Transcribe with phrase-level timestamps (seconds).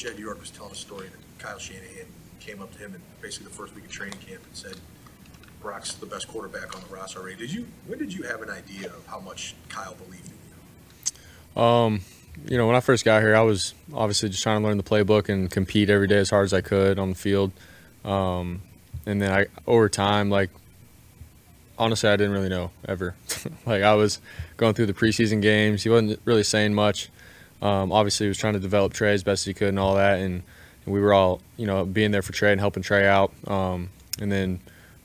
[0.00, 2.06] Jed York was telling a story that Kyle Shanahan
[2.40, 4.76] came up to him in basically the first week of training camp and said,
[5.60, 7.36] Brock's the best quarterback on the roster already.
[7.36, 10.32] Did you, when did you have an idea of how much Kyle believed in
[11.56, 11.62] you?
[11.62, 12.00] Um,
[12.46, 14.82] you know, when I first got here, I was obviously just trying to learn the
[14.82, 17.52] playbook and compete every day as hard as I could on the field.
[18.02, 18.62] Um,
[19.04, 20.48] and then I, over time, like,
[21.78, 23.16] honestly, I didn't really know ever.
[23.66, 24.18] like, I was
[24.56, 25.82] going through the preseason games.
[25.82, 27.10] He wasn't really saying much.
[27.62, 30.18] Um, obviously, he was trying to develop Trey as best he could and all that.
[30.18, 30.42] And,
[30.84, 33.32] and we were all, you know, being there for Trey and helping Trey out.
[33.46, 34.60] Um, and then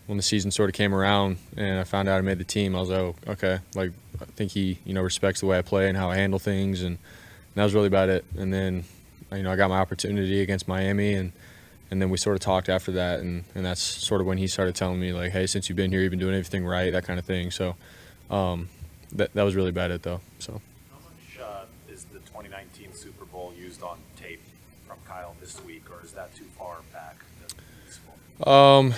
[0.07, 2.75] when the season sort of came around and I found out I made the team,
[2.75, 3.59] I was like, oh, okay.
[3.73, 6.39] Like, I think he, you know, respects the way I play and how I handle
[6.39, 6.81] things.
[6.81, 8.23] And, and that was really about it.
[8.37, 8.83] And then,
[9.31, 11.31] you know, I got my opportunity against Miami and,
[11.91, 13.19] and then we sort of talked after that.
[13.19, 15.91] And, and that's sort of when he started telling me like, hey, since you've been
[15.91, 17.51] here, you've been doing everything right, that kind of thing.
[17.51, 17.75] So
[18.29, 18.69] um,
[19.13, 20.21] that, that was really about it though.
[20.39, 20.61] So.
[20.91, 22.19] How much uh, is the
[22.75, 24.41] 2019 Super Bowl used on tape
[24.87, 28.47] from Kyle this week, or is that too far back?
[28.47, 28.93] Um,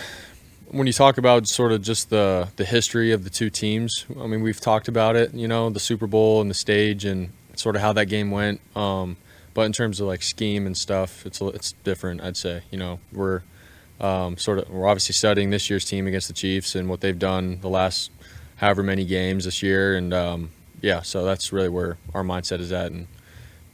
[0.69, 4.27] when you talk about sort of just the the history of the two teams, I
[4.27, 7.75] mean, we've talked about it, you know, the Super Bowl and the stage and sort
[7.75, 8.61] of how that game went.
[8.75, 9.17] Um,
[9.53, 12.21] but in terms of like scheme and stuff, it's it's different.
[12.21, 13.43] I'd say, you know, we're
[13.99, 17.17] um, sort of we're obviously studying this year's team against the Chiefs and what they've
[17.17, 18.11] done the last
[18.57, 20.51] however many games this year, and um,
[20.81, 23.07] yeah, so that's really where our mindset is at and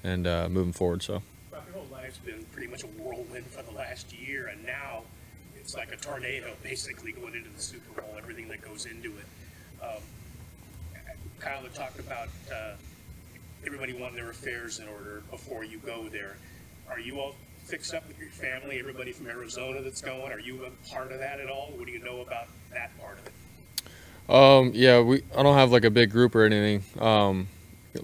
[0.04, 1.04] and uh, moving forward.
[1.04, 1.22] So.
[1.54, 5.04] And roll life's been pretty much a whirlwind for the last year, and now
[5.56, 8.16] it's like a tornado, basically going into the Super Bowl.
[8.18, 9.26] Everything that goes into it.
[9.82, 10.02] Um,
[11.40, 12.74] Kyle had talked about uh,
[13.66, 16.38] everybody wanting their affairs in order before you go there.
[16.90, 17.36] Are you all
[17.66, 18.80] fixed up with your family?
[18.80, 20.32] Everybody from Arizona that's going?
[20.32, 21.72] Are you a part of that at all?
[21.76, 23.34] What do you know about that part of it?
[24.30, 26.84] Um, yeah, we I don't have like a big group or anything.
[27.00, 27.48] Um,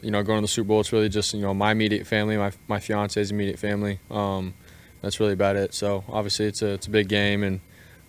[0.02, 2.38] you know, going to the Super Bowl, it's really just you know my immediate family,
[2.38, 4.00] my my fiance's immediate family.
[4.10, 4.54] Um,
[5.02, 5.74] that's really about it.
[5.74, 7.60] So obviously it's a it's a big game, and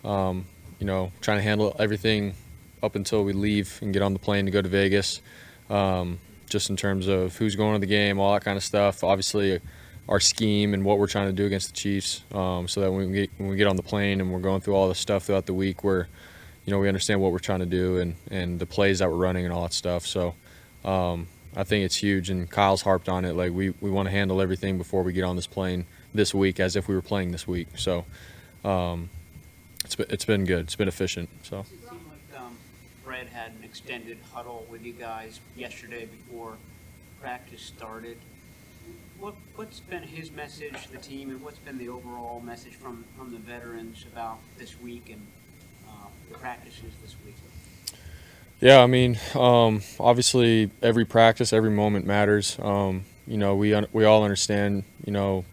[0.05, 0.47] um,
[0.79, 2.35] you know trying to handle everything
[2.83, 5.21] up until we leave and get on the plane to go to Vegas.
[5.69, 9.05] Um, just in terms of who's going to the game, all that kind of stuff.
[9.05, 9.61] Obviously,
[10.09, 13.11] our scheme and what we're trying to do against the Chiefs, um, so that when
[13.11, 15.25] we get, when we get on the plane and we're going through all the stuff
[15.25, 16.07] throughout the week, we're
[16.67, 19.17] you know we understand what we're trying to do and and the plays that we're
[19.17, 20.07] running and all that stuff.
[20.07, 20.35] So.
[20.85, 23.35] Um, I think it's huge, and Kyle's harped on it.
[23.35, 26.61] Like we, we want to handle everything before we get on this plane this week,
[26.61, 27.69] as if we were playing this week.
[27.77, 28.05] So,
[28.65, 29.11] um,
[29.85, 30.61] it's been, it's been good.
[30.67, 31.29] It's been efficient.
[31.43, 31.59] So.
[31.59, 32.57] Like um,
[33.05, 36.57] Fred had an extended huddle with you guys yesterday before
[37.21, 38.17] practice started.
[39.19, 43.05] What what's been his message to the team, and what's been the overall message from
[43.19, 45.27] from the veterans about this week and
[45.89, 47.35] uh, the practices this week?
[48.61, 52.59] Yeah, I mean, um, obviously every practice, every moment matters.
[52.61, 55.47] Um, you know, we we all understand, you know,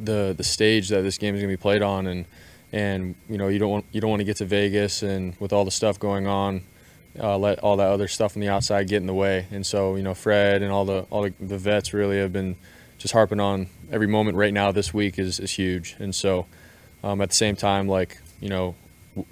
[0.00, 2.24] the the stage that this game is going to be played on, and
[2.72, 5.52] and you know you don't want you don't want to get to Vegas and with
[5.52, 6.62] all the stuff going on,
[7.18, 9.46] uh, let all that other stuff on the outside get in the way.
[9.50, 12.54] And so you know, Fred and all the all the, the vets really have been
[12.96, 14.70] just harping on every moment right now.
[14.70, 16.46] This week is is huge, and so
[17.02, 18.76] um, at the same time, like you know,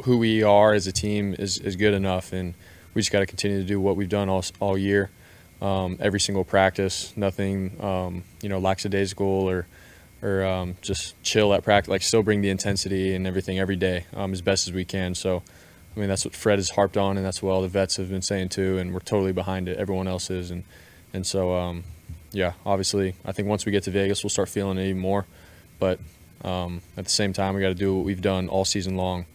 [0.03, 2.55] who we are as a team is is good enough and
[2.95, 5.11] we just got to continue to do what we've done all, all year.
[5.61, 9.67] Um, every single practice, nothing, um, you know, lackadaisical or,
[10.21, 11.89] or um, just chill at practice.
[11.89, 15.15] Like still bring the intensity and everything every day um, as best as we can.
[15.15, 15.43] So,
[15.97, 18.11] I mean, that's what Fred has harped on, and that's what all the vets have
[18.11, 18.79] been saying too.
[18.79, 19.79] And we're totally behind it.
[19.79, 20.65] Everyone else is, and
[21.15, 21.85] and so um,
[22.33, 25.27] yeah, obviously, I think once we get to Vegas, we'll start feeling it even more.
[25.79, 26.01] But
[26.43, 29.27] um, at the same time, we got to do what we've done all season long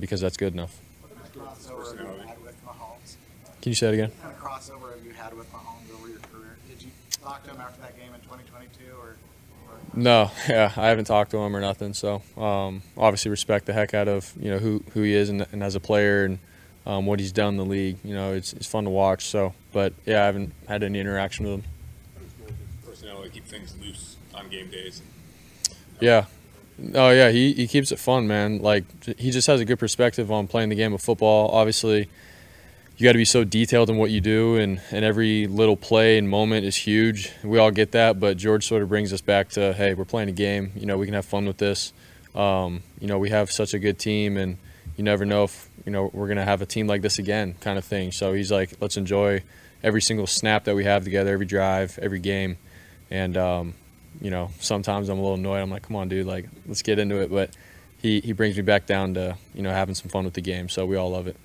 [0.00, 0.78] because that's good enough.
[3.64, 4.10] Can you say it again?
[4.10, 6.58] What kind of crossover have you had with Mahomes over your career?
[6.68, 6.90] Did you
[7.22, 9.16] talk to him after that game in 2022, or?
[9.72, 11.94] or- No, yeah, I haven't talked to him or nothing.
[11.94, 15.46] So um, obviously respect the heck out of you know who who he is and,
[15.50, 16.38] and as a player and
[16.84, 17.96] um, what he's done in the league.
[18.04, 19.24] You know, it's it's fun to watch.
[19.24, 21.64] So, but yeah, I haven't had any interaction with him.
[22.84, 25.00] personnel to keep things loose on game days.
[26.00, 26.26] Yeah.
[26.94, 28.58] Oh yeah, he, he keeps it fun, man.
[28.58, 28.84] Like
[29.18, 31.48] he just has a good perspective on playing the game of football.
[31.50, 32.10] Obviously,
[32.96, 36.16] you got to be so detailed in what you do, and, and every little play
[36.16, 37.32] and moment is huge.
[37.42, 40.28] We all get that, but George sort of brings us back to, hey, we're playing
[40.28, 40.72] a game.
[40.76, 41.92] You know, we can have fun with this.
[42.34, 44.58] Um, you know, we have such a good team, and
[44.96, 47.78] you never know if you know we're gonna have a team like this again, kind
[47.78, 48.12] of thing.
[48.12, 49.42] So he's like, let's enjoy
[49.82, 52.58] every single snap that we have together, every drive, every game,
[53.10, 53.74] and um,
[54.20, 55.60] you know, sometimes I'm a little annoyed.
[55.60, 57.30] I'm like, come on, dude, like let's get into it.
[57.30, 57.50] But
[58.00, 60.68] he, he brings me back down to you know having some fun with the game.
[60.68, 61.36] So we all love it.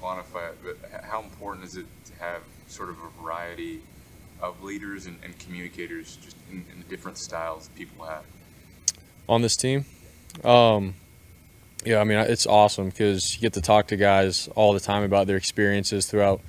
[0.00, 3.80] Quantify it, but how important is it to have sort of a variety
[4.40, 8.24] of leaders and, and communicators just in, in the different styles people have?
[9.28, 9.84] on this team.
[10.42, 10.94] Um,
[11.84, 15.02] yeah, I mean, it's awesome because you get to talk to guys all the time
[15.02, 16.40] about their experiences throughout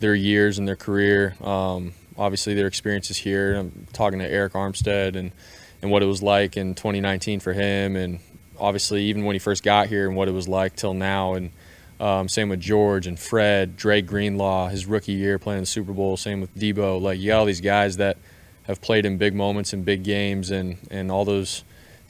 [0.00, 1.36] their years and their career.
[1.42, 3.54] Um, obviously, their experiences here.
[3.54, 5.30] I'm talking to Arik Armstead and,
[5.82, 8.18] and what it was like in 2019 for him, and
[8.58, 11.34] obviously, even when he first got here and what it was like till now.
[11.34, 11.50] And
[12.02, 16.16] um, same with George and Fred, Dre Greenlaw, his rookie year playing the Super Bowl.
[16.16, 17.00] Same with Deebo.
[17.00, 18.18] Like, you got all these guys that
[18.64, 21.62] have played in big moments and big games, and, and all those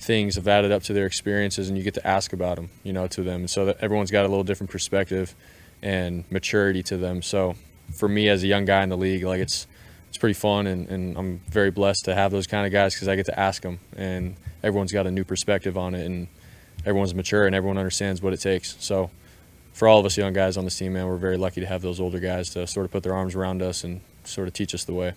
[0.03, 2.93] things have added up to their experiences and you get to ask about them you
[2.93, 5.33] know to them so everyone's got a little different perspective
[5.81, 7.55] and maturity to them so
[7.95, 9.69] for me as a young guy in the league like it's
[10.09, 13.07] it's pretty fun and, and i'm very blessed to have those kind of guys because
[13.07, 14.35] i get to ask them and
[14.65, 16.27] everyone's got a new perspective on it and
[16.85, 19.09] everyone's mature and everyone understands what it takes so
[19.73, 21.83] for all of us young guys on the team man we're very lucky to have
[21.83, 24.75] those older guys to sort of put their arms around us and sort of teach
[24.75, 25.13] us the way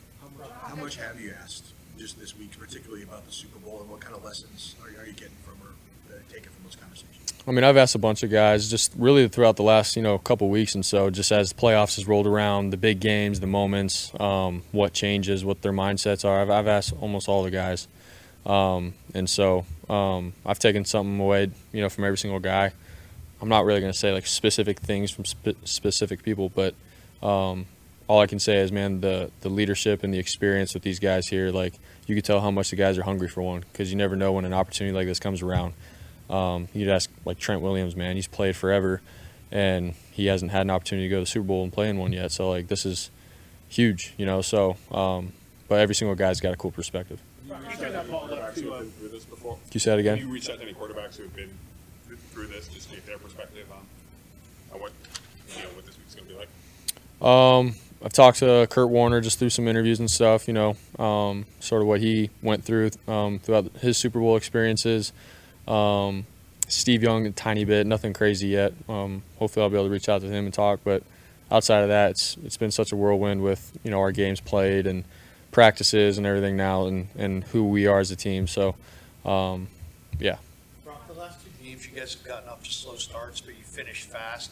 [0.63, 1.65] How much have you asked
[2.05, 5.07] just this week, particularly about the Super Bowl, and what kind of lessons are, are
[5.07, 5.71] you getting from or
[6.13, 7.33] uh, taking from those conversations?
[7.47, 10.19] I mean, I've asked a bunch of guys just really throughout the last, you know,
[10.19, 13.47] couple weeks and so, just as the playoffs has rolled around, the big games, the
[13.47, 16.41] moments, um, what changes, what their mindsets are.
[16.41, 17.87] I've, I've asked almost all the guys.
[18.45, 22.73] Um, and so um, I've taken something away, you know, from every single guy.
[23.41, 26.73] I'm not really going to say like specific things from spe- specific people, but
[27.21, 27.65] um,
[28.07, 31.27] all I can say is, man, the the leadership and the experience with these guys
[31.27, 31.73] here, like
[32.07, 34.33] you could tell how much the guys are hungry for one because you never know
[34.33, 35.73] when an opportunity like this comes around.
[36.29, 39.01] Um, you'd ask like Trent Williams, man, he's played forever,
[39.51, 41.97] and he hasn't had an opportunity to go to the Super Bowl and play in
[41.97, 42.31] one yet.
[42.31, 43.11] So like this is
[43.67, 44.41] huge, you know.
[44.41, 45.33] So, um,
[45.67, 47.19] but every single guy's got a cool perspective.
[47.47, 47.53] You?
[49.71, 50.17] Can that again?
[50.17, 51.51] You reached out to any quarterbacks who have been
[52.31, 53.85] through this, just to get their perspective on,
[54.73, 54.91] on what,
[55.55, 56.49] you know, what this week's going to be like?
[57.21, 60.47] Um, I've talked to Kurt Warner just through some interviews and stuff.
[60.47, 65.11] You know, um, sort of what he went through um, throughout his Super Bowl experiences.
[65.67, 66.27] Um,
[66.67, 68.73] Steve Young a tiny bit, nothing crazy yet.
[68.89, 70.81] Um, hopefully, I'll be able to reach out to him and talk.
[70.83, 71.03] But
[71.51, 74.85] outside of that, it's it's been such a whirlwind with you know our games played
[74.85, 75.03] and
[75.51, 78.45] practices and everything now, and and who we are as a team.
[78.45, 78.75] So,
[79.25, 79.67] um,
[80.19, 80.37] yeah.
[81.17, 84.51] Last two games, you guys have gotten off to slow starts, but you finished fast.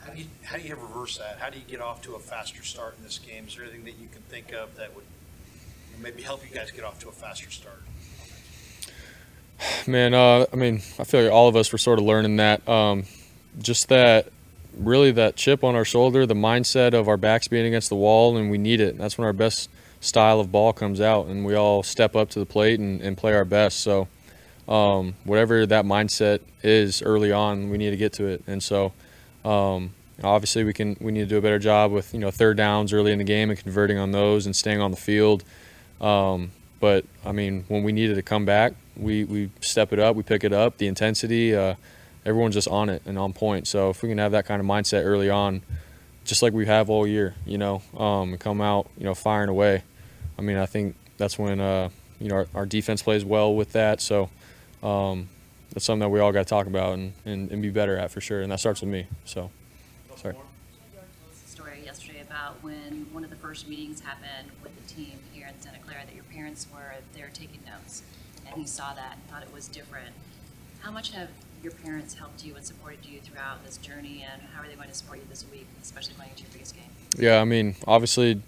[0.00, 1.38] How do you, how do you reverse that?
[1.38, 3.46] How do you get off to a faster start in this game?
[3.48, 5.04] Is there anything that you can think of that would
[6.00, 7.82] maybe help you guys get off to a faster start?
[9.86, 12.66] Man, uh, I mean, I feel like all of us were sort of learning that.
[12.68, 13.04] Um,
[13.60, 14.28] just that,
[14.76, 18.36] really, that chip on our shoulder, the mindset of our backs being against the wall,
[18.36, 18.98] and we need it.
[18.98, 19.68] That's when our best
[20.00, 23.16] style of ball comes out, and we all step up to the plate and, and
[23.16, 23.80] play our best.
[23.80, 24.06] So,
[24.68, 28.42] um, whatever that mindset is early on, we need to get to it.
[28.46, 28.92] And so,
[29.44, 32.56] um, obviously, we can we need to do a better job with you know third
[32.56, 35.44] downs early in the game and converting on those and staying on the field.
[36.00, 40.16] Um, but I mean, when we needed to come back, we we step it up,
[40.16, 41.54] we pick it up, the intensity.
[41.54, 41.74] Uh,
[42.24, 43.66] everyone's just on it and on point.
[43.66, 45.62] So if we can have that kind of mindset early on,
[46.24, 49.82] just like we have all year, you know, um, come out, you know, firing away.
[50.38, 51.88] I mean, I think that's when uh,
[52.20, 54.00] you know our, our defense plays well with that.
[54.00, 54.30] So
[54.82, 55.28] um,
[55.72, 58.10] that's something that we all got to talk about and, and, and be better at
[58.10, 58.42] for sure.
[58.42, 59.06] And that starts with me.
[59.24, 59.50] So
[60.16, 60.34] sorry.
[60.34, 64.94] I told a story yesterday about when one of the first meetings happened with the
[64.94, 68.02] team here in Santa Clara that your parents were there taking notes
[68.46, 70.10] and he saw that and thought it was different.
[70.80, 71.28] How much have
[71.62, 74.88] your parents helped you and supported you throughout this journey and how are they going
[74.88, 76.84] to support you this week, especially going into your biggest game?
[77.18, 78.42] Yeah, I mean, obviously,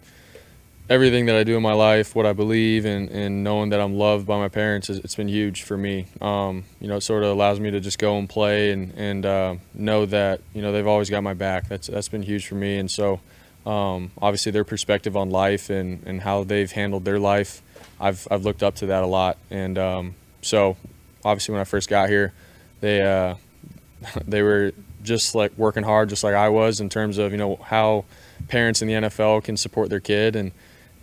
[0.89, 3.97] everything that I do in my life, what I believe, and, and knowing that I'm
[3.97, 6.07] loved by my parents, it's been huge for me.
[6.21, 9.27] Um, you know, it sort of allows me to just go and play and, and
[9.27, 11.69] uh, know that, you know, they've always got my back.
[11.69, 12.77] That's, that's been huge for me.
[12.77, 13.21] And so
[13.65, 17.63] um, obviously their perspective on life and, and how they've handled their life.
[17.99, 19.39] I've, I've looked up to that a lot.
[19.51, 20.77] And um, so
[21.25, 22.35] obviously when I first got here,
[22.81, 23.37] they, uh,
[24.27, 24.73] they were
[25.03, 28.05] just like working hard, just like I was in terms of, you know, how
[28.49, 30.37] parents in the NFL can support their kid.
[30.37, 30.53] And,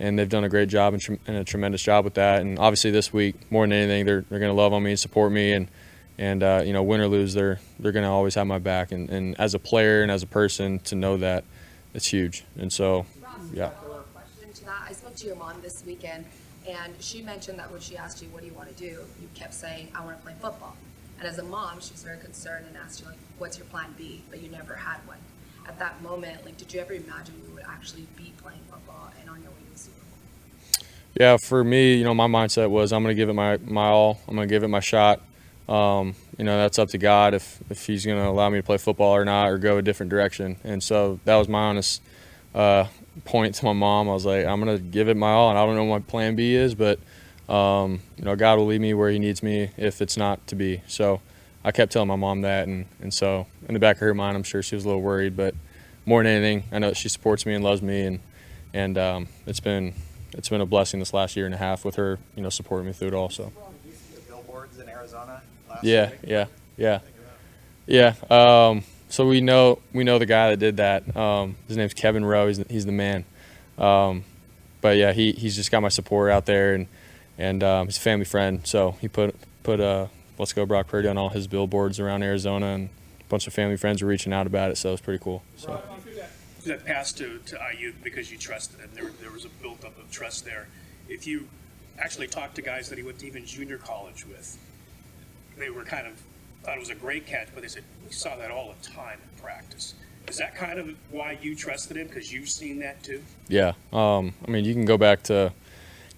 [0.02, 2.42] and they've done a great job and, and a tremendous job with that.
[2.42, 5.00] And obviously this week, more than anything, they're, they're going to love on me and
[5.00, 5.54] support me.
[5.54, 5.70] And,
[6.18, 8.92] and uh, you know, win or lose, they're, they're going to always have my back.
[8.92, 11.44] And, and as a player and as a person to know that,
[11.94, 12.44] it's huge.
[12.58, 13.06] And so,
[13.54, 13.70] yeah.
[14.14, 14.88] Question to that.
[14.90, 16.26] I spoke to your mom this weekend,
[16.68, 19.28] and she mentioned that when she asked you, "What do you want to do?" you
[19.36, 20.78] kept saying, "I want to play football."
[21.20, 23.94] And as a mom, she was very concerned and asked you, like, "What's your plan
[23.98, 25.18] B?" But you never had one.
[25.68, 29.30] At that moment, like, did you ever imagine you would actually be playing football and
[29.30, 30.88] on your way to the Super Bowl?
[31.20, 33.88] Yeah, for me, you know, my mindset was I'm going to give it my, my
[33.88, 34.20] all.
[34.28, 35.22] I'm going to give it my shot.
[35.70, 38.64] Um, you know, that's up to God if, if He's going to allow me to
[38.64, 40.58] play football or not or go a different direction.
[40.64, 42.02] And so that was my honest
[42.56, 42.88] uh,
[43.26, 44.10] point to my mom.
[44.10, 46.08] I was like, I'm going to give it my all, and I don't know what
[46.08, 47.00] plan B is, but,
[47.48, 50.56] um, you know, God will lead me where He needs me if it's not to
[50.56, 50.82] be.
[50.88, 51.22] So
[51.64, 52.68] I kept telling my mom that.
[52.68, 55.02] And, and so in the back of her mind, I'm sure she was a little
[55.02, 55.56] worried, but
[56.06, 58.02] more than anything, I know that she supports me and loves me.
[58.02, 58.20] And,
[58.74, 59.94] and um, it's been
[60.34, 62.88] it's been a blessing this last year and a half with her, you know, supporting
[62.88, 63.30] me through it all.
[63.30, 63.52] So.
[64.28, 65.42] Billboards in Arizona
[65.82, 66.46] yeah, yeah,
[66.78, 67.00] yeah,
[67.86, 68.14] yeah.
[68.30, 71.16] Um, so we know we know the guy that did that.
[71.16, 72.48] Um, his name's Kevin Rowe.
[72.48, 73.26] He's, he's the man.
[73.78, 74.24] Um,
[74.82, 76.88] but yeah, he, he's just got my support out there, and
[77.38, 78.66] and um, he's a family friend.
[78.66, 80.08] So he put put uh,
[80.42, 83.78] Let's Go Brock Purdy on all his billboards around Arizona, and a bunch of family
[83.78, 84.78] friends were reaching out about it.
[84.80, 85.44] So it was pretty cool.
[85.56, 85.80] So.
[86.66, 88.90] That pass to, to Aiyuk because you trusted him.
[88.96, 90.68] There, there was a built-up of trust there.
[91.08, 91.48] If you
[92.00, 94.58] actually talked to guys that he went to even junior college with,
[95.60, 96.14] they were kind of
[96.64, 99.20] thought it was a great catch, but they said we saw that all the time
[99.22, 99.94] in practice.
[100.28, 103.22] Is that kind of why you trusted him because you've seen that too?
[103.48, 105.54] Yeah, um, I mean you can go back to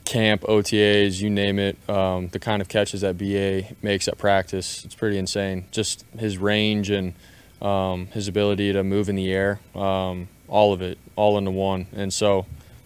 [0.05, 1.77] camp, OTAs, you name it.
[1.89, 5.65] Um, the kind of catches that BA makes at practice, it's pretty insane.
[5.71, 7.13] Just his range and
[7.61, 11.87] um, his ability to move in the air, um, all of it, all into one.
[11.93, 12.45] And so,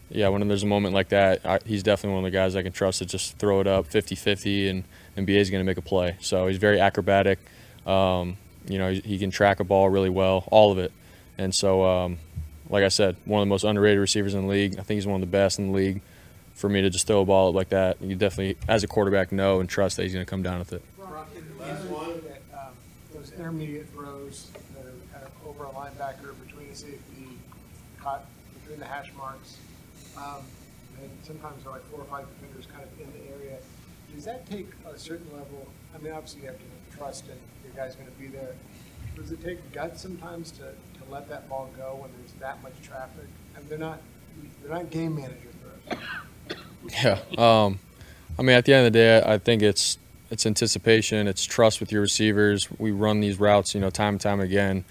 [0.09, 2.63] yeah, when there's a moment like that, I, he's definitely one of the guys I
[2.63, 4.83] can trust to just throw it up 50-50 and
[5.17, 6.15] and BA is going to make a play.
[6.21, 7.39] So he's very acrobatic.
[7.85, 10.91] Um, you know, he, he, can track a ball really well, all of it.
[11.37, 12.19] And so, um,
[12.69, 14.73] like I said, one of the most underrated receivers in the league.
[14.73, 16.01] I think he's one of the best in the league.
[16.57, 19.59] For me to just throw a ball like that, you definitely, as a quarterback, know
[19.59, 20.83] and trust that he's going to come down with it.
[22.53, 22.73] Um,
[23.13, 27.37] those intermediate throws that are kind of over a linebacker between the safety,
[28.01, 28.25] caught
[28.61, 29.57] between the hash marks,
[30.17, 30.41] um,
[30.99, 33.57] and sometimes they're like four or five defenders kind of in the area
[34.17, 35.67] does that take a certain level?
[35.93, 38.55] I mean, obviously you have to trust in your guy's going to be there.
[39.15, 42.73] Does it take guts sometimes to, to let that ball go when there's that much
[42.83, 43.27] traffic?
[43.55, 44.01] I mean, they're not
[44.61, 45.99] they're not game manager throws.
[46.89, 47.19] Yeah.
[47.37, 47.79] Um,
[48.39, 49.97] I mean, at the end of the day, I think it's
[50.29, 52.67] it's anticipation, it's trust with your receivers.
[52.77, 54.83] We run these routes, you know, time and time again.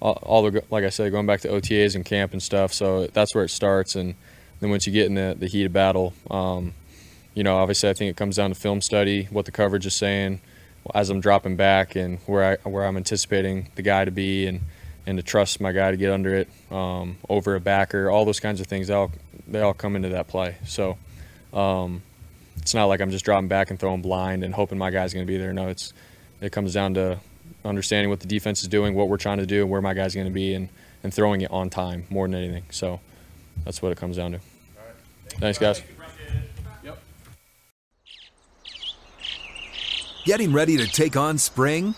[0.00, 2.72] All, all the like I said, going back to OTAs and camp and stuff.
[2.72, 4.14] So that's where it starts, and
[4.60, 6.74] then once you get in the, the heat of battle, um,
[7.34, 9.94] you know, obviously I think it comes down to film study, what the coverage is
[9.94, 10.40] saying
[10.94, 14.60] as I'm dropping back and where I where I'm anticipating the guy to be and
[15.06, 18.40] and to trust my guy to get under it um, over a backer, all those
[18.40, 18.88] kinds of things.
[18.88, 19.10] They all
[19.46, 20.56] they all come into that play.
[20.66, 20.98] So
[21.52, 22.02] um,
[22.56, 25.26] it's not like I'm just dropping back and throwing blind and hoping my guy's going
[25.26, 25.52] to be there.
[25.52, 25.92] No, it's
[26.40, 27.18] it comes down to
[27.64, 30.14] understanding what the defense is doing, what we're trying to do, and where my guy's
[30.14, 30.68] going to be, and
[31.02, 32.64] and throwing it on time more than anything.
[32.70, 33.00] So
[33.64, 34.40] that's what it comes down to.
[35.38, 35.82] Thanks, guys.
[36.82, 36.98] Yep.
[40.24, 41.94] Getting ready to take on spring?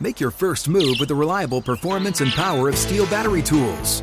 [0.00, 4.02] Make your first move with the reliable performance and power of STIHL battery tools.